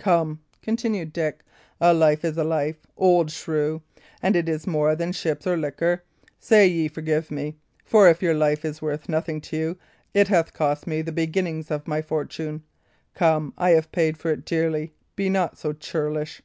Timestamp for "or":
5.46-5.56